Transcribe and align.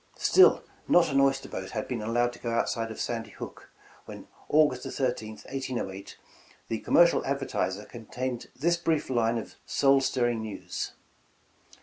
Still 0.17 0.63
''not 0.89 1.11
an 1.11 1.19
oyster 1.21 1.47
boat 1.47 1.69
had 1.69 1.87
been 1.87 2.01
allowed 2.01 2.33
to 2.33 2.39
go 2.39 2.49
out 2.49 2.67
side 2.67 2.89
of 2.89 2.99
Sandy 2.99 3.29
Hook" 3.29 3.69
when 4.05 4.27
August 4.49 4.87
13th, 4.87 5.45
1808, 5.45 6.17
the 6.69 6.79
"Commercial 6.79 7.23
Advertiser" 7.23 7.85
contained 7.85 8.49
this 8.55 8.77
brief 8.77 9.11
line 9.11 9.37
of 9.37 9.57
soul 9.67 10.01
stirring 10.01 10.41
news. 10.41 10.93